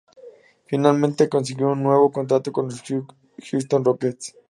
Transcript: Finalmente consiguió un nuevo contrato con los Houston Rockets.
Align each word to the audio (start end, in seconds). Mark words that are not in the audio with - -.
Finalmente 0.65 1.29
consiguió 1.29 1.67
un 1.73 1.83
nuevo 1.83 2.11
contrato 2.11 2.51
con 2.51 2.65
los 2.65 2.81
Houston 2.81 3.85
Rockets. 3.85 4.33